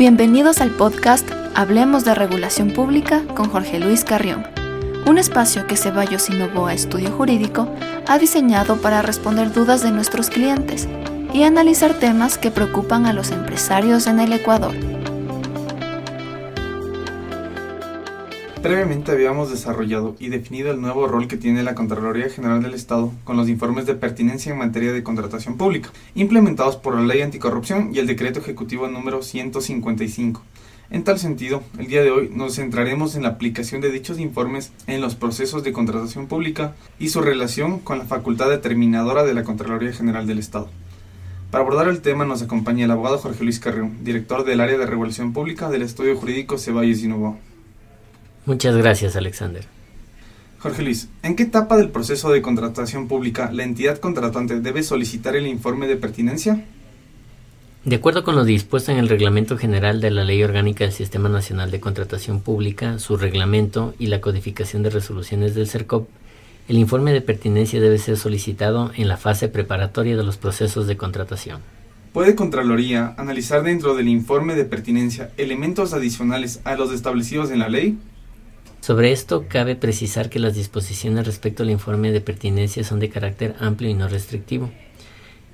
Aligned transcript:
Bienvenidos 0.00 0.62
al 0.62 0.70
podcast 0.70 1.30
Hablemos 1.54 2.06
de 2.06 2.14
Regulación 2.14 2.70
Pública 2.70 3.22
con 3.36 3.50
Jorge 3.50 3.78
Luis 3.78 4.02
Carrión, 4.02 4.46
un 5.06 5.18
espacio 5.18 5.66
que 5.66 5.76
Ceballos 5.76 6.30
Novoa 6.30 6.72
Estudio 6.72 7.10
Jurídico 7.10 7.68
ha 8.08 8.18
diseñado 8.18 8.80
para 8.80 9.02
responder 9.02 9.52
dudas 9.52 9.82
de 9.82 9.90
nuestros 9.90 10.30
clientes 10.30 10.88
y 11.34 11.42
analizar 11.42 11.92
temas 11.92 12.38
que 12.38 12.50
preocupan 12.50 13.04
a 13.04 13.12
los 13.12 13.30
empresarios 13.30 14.06
en 14.06 14.20
el 14.20 14.32
Ecuador. 14.32 14.72
Previamente 18.62 19.10
habíamos 19.10 19.48
desarrollado 19.48 20.16
y 20.18 20.28
definido 20.28 20.70
el 20.70 20.82
nuevo 20.82 21.06
rol 21.06 21.28
que 21.28 21.38
tiene 21.38 21.62
la 21.62 21.74
Contraloría 21.74 22.28
General 22.28 22.62
del 22.62 22.74
Estado 22.74 23.10
con 23.24 23.38
los 23.38 23.48
informes 23.48 23.86
de 23.86 23.94
pertinencia 23.94 24.52
en 24.52 24.58
materia 24.58 24.92
de 24.92 25.02
contratación 25.02 25.56
pública, 25.56 25.88
implementados 26.14 26.76
por 26.76 26.94
la 26.94 27.00
Ley 27.00 27.22
Anticorrupción 27.22 27.94
y 27.94 28.00
el 28.00 28.06
Decreto 28.06 28.38
Ejecutivo 28.38 28.86
número 28.86 29.22
155. 29.22 30.42
En 30.90 31.04
tal 31.04 31.18
sentido, 31.18 31.62
el 31.78 31.86
día 31.86 32.02
de 32.02 32.10
hoy 32.10 32.30
nos 32.34 32.56
centraremos 32.56 33.14
en 33.14 33.22
la 33.22 33.30
aplicación 33.30 33.80
de 33.80 33.90
dichos 33.90 34.18
informes 34.18 34.72
en 34.86 35.00
los 35.00 35.14
procesos 35.14 35.64
de 35.64 35.72
contratación 35.72 36.26
pública 36.26 36.74
y 36.98 37.08
su 37.08 37.22
relación 37.22 37.78
con 37.78 37.98
la 37.98 38.04
facultad 38.04 38.50
determinadora 38.50 39.24
de 39.24 39.32
la 39.32 39.42
Contraloría 39.42 39.94
General 39.94 40.26
del 40.26 40.38
Estado. 40.38 40.68
Para 41.50 41.64
abordar 41.64 41.88
el 41.88 42.02
tema 42.02 42.26
nos 42.26 42.42
acompaña 42.42 42.84
el 42.84 42.90
abogado 42.90 43.16
Jorge 43.16 43.42
Luis 43.42 43.58
Carrión, 43.58 44.04
director 44.04 44.44
del 44.44 44.60
área 44.60 44.76
de 44.76 44.84
regulación 44.84 45.32
pública 45.32 45.70
del 45.70 45.80
Estudio 45.80 46.14
Jurídico 46.14 46.58
Ceballos 46.58 47.02
y 47.02 47.08
Novoa. 47.08 47.38
Muchas 48.50 48.76
gracias, 48.76 49.14
Alexander. 49.14 49.64
Jorge 50.58 50.82
Luis, 50.82 51.08
¿en 51.22 51.36
qué 51.36 51.44
etapa 51.44 51.76
del 51.76 51.90
proceso 51.90 52.32
de 52.32 52.42
contratación 52.42 53.06
pública 53.06 53.48
la 53.52 53.62
entidad 53.62 53.98
contratante 53.98 54.58
debe 54.58 54.82
solicitar 54.82 55.36
el 55.36 55.46
informe 55.46 55.86
de 55.86 55.94
pertinencia? 55.94 56.64
De 57.84 57.94
acuerdo 57.94 58.24
con 58.24 58.34
lo 58.34 58.42
dispuesto 58.42 58.90
en 58.90 58.98
el 58.98 59.08
Reglamento 59.08 59.56
General 59.56 60.00
de 60.00 60.10
la 60.10 60.24
Ley 60.24 60.42
Orgánica 60.42 60.82
del 60.82 60.92
Sistema 60.92 61.28
Nacional 61.28 61.70
de 61.70 61.78
Contratación 61.78 62.40
Pública, 62.40 62.98
su 62.98 63.16
reglamento 63.16 63.94
y 64.00 64.06
la 64.08 64.20
codificación 64.20 64.82
de 64.82 64.90
resoluciones 64.90 65.54
del 65.54 65.68
CERCOP, 65.68 66.08
el 66.66 66.76
informe 66.76 67.12
de 67.12 67.20
pertinencia 67.20 67.80
debe 67.80 67.98
ser 67.98 68.16
solicitado 68.16 68.90
en 68.96 69.06
la 69.06 69.16
fase 69.16 69.46
preparatoria 69.46 70.16
de 70.16 70.24
los 70.24 70.38
procesos 70.38 70.88
de 70.88 70.96
contratación. 70.96 71.60
¿Puede 72.12 72.34
Contraloría 72.34 73.14
analizar 73.16 73.62
dentro 73.62 73.94
del 73.94 74.08
informe 74.08 74.56
de 74.56 74.64
pertinencia 74.64 75.30
elementos 75.36 75.92
adicionales 75.92 76.60
a 76.64 76.74
los 76.74 76.92
establecidos 76.92 77.52
en 77.52 77.60
la 77.60 77.68
ley? 77.68 77.96
Sobre 78.90 79.12
esto, 79.12 79.44
cabe 79.48 79.76
precisar 79.76 80.30
que 80.30 80.40
las 80.40 80.56
disposiciones 80.56 81.24
respecto 81.24 81.62
al 81.62 81.70
informe 81.70 82.10
de 82.10 82.20
pertinencia 82.20 82.82
son 82.82 82.98
de 82.98 83.08
carácter 83.08 83.54
amplio 83.60 83.88
y 83.88 83.94
no 83.94 84.08
restrictivo. 84.08 84.68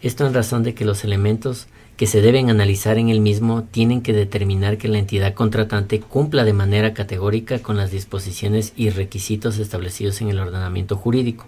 Esto 0.00 0.26
en 0.26 0.32
razón 0.32 0.62
de 0.62 0.72
que 0.72 0.86
los 0.86 1.04
elementos 1.04 1.66
que 1.98 2.06
se 2.06 2.22
deben 2.22 2.48
analizar 2.48 2.96
en 2.96 3.10
el 3.10 3.20
mismo 3.20 3.64
tienen 3.64 4.00
que 4.00 4.14
determinar 4.14 4.78
que 4.78 4.88
la 4.88 4.96
entidad 4.96 5.34
contratante 5.34 6.00
cumpla 6.00 6.44
de 6.44 6.54
manera 6.54 6.94
categórica 6.94 7.58
con 7.58 7.76
las 7.76 7.90
disposiciones 7.90 8.72
y 8.74 8.88
requisitos 8.88 9.58
establecidos 9.58 10.22
en 10.22 10.30
el 10.30 10.38
ordenamiento 10.38 10.96
jurídico, 10.96 11.44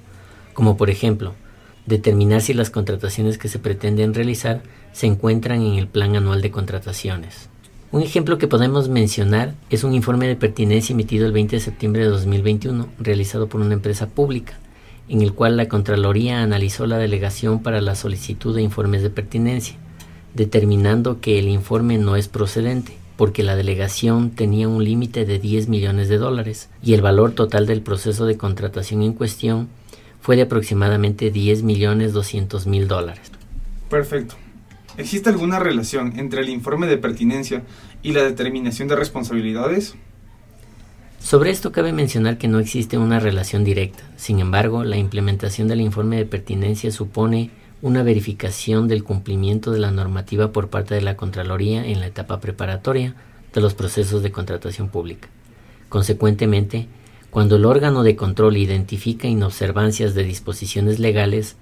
como 0.53 0.77
por 0.77 0.91
ejemplo, 0.91 1.36
determinar 1.86 2.42
si 2.42 2.53
las 2.53 2.69
contrataciones 2.69 3.39
que 3.39 3.48
se 3.48 3.61
pretenden 3.61 4.12
realizar 4.12 4.62
se 4.92 5.06
encuentran 5.06 5.62
en 5.62 5.78
el 5.78 5.89
Plan 5.89 6.16
Anual 6.16 6.42
de 6.42 6.50
Contrataciones, 6.50 7.48
un 7.91 8.03
ejemplo 8.03 8.36
que 8.36 8.48
podemos 8.48 8.89
mencionar 8.89 9.55
es 9.70 9.83
un 9.83 9.94
informe 9.94 10.27
de 10.27 10.36
pertinencia 10.36 10.92
emitido 10.92 11.27
el 11.27 11.33
20 11.33 11.56
de 11.56 11.61
septiembre 11.61 12.03
de 12.03 12.11
2021, 12.11 12.86
realizado 12.98 13.48
por 13.48 13.62
una 13.62 13.75
empresa 13.75 14.08
pública, 14.08 14.58
en 15.08 15.22
el 15.22 15.33
cual 15.33 15.56
la 15.56 15.69
Contraloría 15.69 16.42
analizó 16.42 16.86
la 16.86 16.98
delegación 16.98 17.62
para 17.62 17.81
la 17.81 17.94
solicitud 17.94 18.55
de 18.55 18.61
informes 18.61 19.03
de 19.03 19.09
pertinencia, 19.09 19.77
determinando 20.34 21.22
que 21.22 21.39
el 21.39 21.48
informe 21.48 21.97
no 21.97 22.16
es 22.16 22.28
procedente, 22.28 22.94
porque 23.16 23.43
la 23.43 23.56
delegación 23.56 24.31
tenía 24.31 24.69
un 24.69 24.84
límite 24.84 25.25
de 25.25 25.38
10 25.38 25.69
millones 25.69 26.10
de 26.10 26.19
dólares 26.19 26.69
y 26.82 26.93
el 26.93 27.00
valor 27.00 27.32
total 27.32 27.66
del 27.66 27.81
proceso 27.81 28.27
de 28.27 28.37
contratación 28.37 29.03
en 29.03 29.15
cuestión 29.15 29.69
fue 30.21 30.37
de 30.37 30.43
aproximadamente 30.43 31.31
10 31.31 31.62
millones 31.62 32.12
200 32.12 32.66
mil 32.66 32.87
dólares. 32.87 33.32
Perfecto. 33.88 34.34
¿Existe 34.98 35.31
alguna 35.31 35.60
relación 35.60 36.19
entre 36.19 36.41
el 36.41 36.48
informe 36.48 36.88
de 36.88 36.98
pertinencia 36.98 37.62
y 38.03 38.10
la 38.10 38.25
determinación 38.25 38.88
de 38.88 38.97
responsabilidades? 38.97 39.94
Sobre 41.20 41.50
esto 41.50 41.70
cabe 41.70 41.92
mencionar 41.92 42.36
que 42.36 42.48
no 42.48 42.59
existe 42.59 42.98
una 42.98 43.20
relación 43.20 43.62
directa. 43.62 44.03
Sin 44.16 44.41
embargo, 44.41 44.82
la 44.82 44.97
implementación 44.97 45.69
del 45.69 45.82
informe 45.82 46.16
de 46.16 46.26
pertinencia 46.26 46.91
supone 46.91 47.50
una 47.81 48.03
verificación 48.03 48.88
del 48.88 49.04
cumplimiento 49.04 49.70
de 49.70 49.78
la 49.78 49.92
normativa 49.92 50.50
por 50.50 50.69
parte 50.69 50.97
de 50.97 51.03
la 51.03 51.16
Contraloría 51.16 51.86
en 51.86 52.00
la 52.00 52.09
etapa 52.09 52.41
preparatoria 52.41 53.15
de 53.54 53.60
los 53.60 53.75
procesos 53.75 54.25
de 54.25 54.32
contratación 54.32 54.88
pública. 54.88 55.28
Consecuentemente, 55.88 56.88
cuando 57.30 57.54
el 57.54 57.66
órgano 57.66 58.03
de 58.03 58.16
control 58.16 58.56
identifica 58.56 59.28
inobservancias 59.28 60.16
de 60.16 60.25
disposiciones 60.25 60.98
legales 60.98 61.54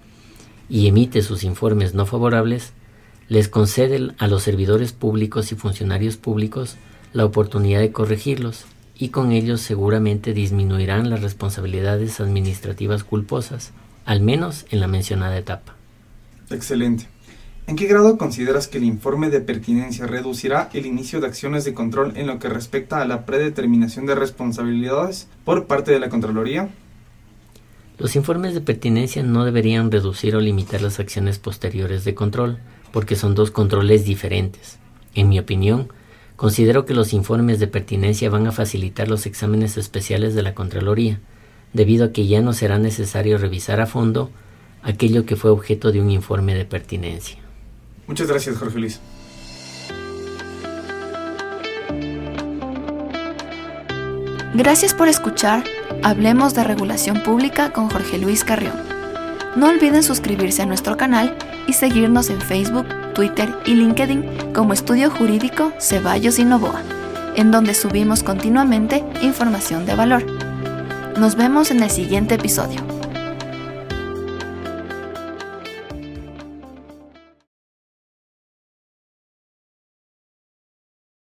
y 0.70 0.86
emite 0.86 1.20
sus 1.20 1.44
informes 1.44 1.92
no 1.92 2.06
favorables, 2.06 2.72
les 3.28 3.48
concede 3.48 4.12
a 4.19 4.26
los 4.28 4.42
servidores 4.42 4.92
públicos 4.92 5.53
y 5.53 5.56
funcionarios 5.56 6.16
públicos 6.16 6.76
la 7.12 7.25
oportunidad 7.25 7.81
de 7.81 7.92
corregirlos 7.92 8.66
y 8.98 9.09
con 9.09 9.32
ellos 9.32 9.60
seguramente 9.60 10.32
disminuirán 10.32 11.10
las 11.10 11.22
responsabilidades 11.22 12.20
administrativas 12.20 13.04
culposas, 13.04 13.72
al 14.04 14.20
menos 14.20 14.66
en 14.70 14.81
la 14.81 14.86
mencionada 14.86 15.36
etapa. 15.36 15.75
Excelente. 16.50 17.09
¿En 17.66 17.75
qué 17.75 17.86
grado 17.86 18.16
consideras 18.16 18.69
que 18.69 18.78
el 18.78 18.84
informe 18.84 19.28
de 19.28 19.41
pertinencia 19.41 20.06
reducirá 20.06 20.70
el 20.72 20.86
inicio 20.86 21.20
de 21.20 21.26
acciones 21.26 21.65
de 21.65 21.75
control 21.75 22.16
en 22.16 22.28
lo 22.28 22.38
que 22.38 22.48
respecta 22.48 23.03
a 23.03 23.06
la 23.06 23.26
predeterminación 23.26 24.06
de 24.06 24.15
responsabilidades 24.15 25.26
por 25.44 25.66
parte 25.66 25.91
de 25.91 25.98
la 25.98 26.09
Contraloría? 26.09 26.69
Los 27.98 28.15
informes 28.15 28.54
de 28.54 28.60
pertinencia 28.60 29.25
no 29.25 29.44
deberían 29.44 29.91
reducir 29.91 30.36
o 30.36 30.41
limitar 30.41 30.81
las 30.81 31.00
acciones 31.00 31.41
posteriores 31.41 32.04
de 32.04 32.15
control, 32.15 32.60
porque 32.96 33.14
son 33.14 33.34
dos 33.34 33.50
controles 33.50 34.06
diferentes. 34.06 34.78
En 35.14 35.28
mi 35.28 35.38
opinión, 35.38 35.92
considero 36.34 36.86
que 36.86 36.94
los 36.94 37.12
informes 37.12 37.60
de 37.60 37.66
pertinencia 37.66 38.30
van 38.30 38.46
a 38.46 38.52
facilitar 38.52 39.06
los 39.06 39.26
exámenes 39.26 39.76
especiales 39.76 40.34
de 40.34 40.40
la 40.40 40.54
Contraloría, 40.54 41.20
debido 41.74 42.06
a 42.06 42.12
que 42.12 42.26
ya 42.26 42.40
no 42.40 42.54
será 42.54 42.78
necesario 42.78 43.36
revisar 43.36 43.82
a 43.82 43.86
fondo 43.86 44.30
aquello 44.82 45.26
que 45.26 45.36
fue 45.36 45.50
objeto 45.50 45.92
de 45.92 46.00
un 46.00 46.10
informe 46.10 46.54
de 46.54 46.64
pertinencia. 46.64 47.36
Muchas 48.06 48.28
gracias, 48.28 48.56
Jorge 48.56 48.78
Luis. 48.78 48.98
Gracias 54.54 54.94
por 54.94 55.08
escuchar 55.08 55.64
Hablemos 56.02 56.54
de 56.54 56.64
Regulación 56.64 57.22
Pública 57.22 57.74
con 57.74 57.90
Jorge 57.90 58.16
Luis 58.16 58.42
Carrión. 58.42 58.95
No 59.56 59.68
olviden 59.68 60.02
suscribirse 60.02 60.62
a 60.62 60.66
nuestro 60.66 60.98
canal 60.98 61.34
y 61.66 61.72
seguirnos 61.72 62.28
en 62.28 62.40
Facebook, 62.42 62.86
Twitter 63.14 63.48
y 63.64 63.74
LinkedIn 63.74 64.52
como 64.52 64.74
Estudio 64.74 65.10
Jurídico 65.10 65.72
Ceballos 65.80 66.38
y 66.38 66.44
Novoa, 66.44 66.82
en 67.36 67.50
donde 67.50 67.72
subimos 67.72 68.22
continuamente 68.22 69.02
información 69.22 69.86
de 69.86 69.94
valor. 69.94 70.26
Nos 71.18 71.36
vemos 71.36 71.70
en 71.70 71.82
el 71.82 71.90
siguiente 71.90 72.34
episodio. 72.34 72.95